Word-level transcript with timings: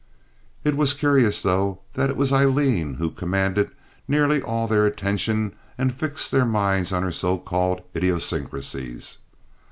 It 0.63 0.75
was 0.75 0.95
curious, 0.95 1.43
though, 1.43 1.81
that 1.93 2.09
it 2.09 2.17
was 2.17 2.33
Aileen 2.33 2.95
who 2.95 3.11
commanded 3.11 3.69
nearly 4.07 4.41
all 4.41 4.65
their 4.65 4.87
attention 4.87 5.53
and 5.77 5.93
fixed 5.95 6.31
their 6.31 6.43
minds 6.43 6.91
on 6.91 7.03
her 7.03 7.11
so 7.11 7.37
called 7.37 7.83
idiosyncrasies. 7.95 9.19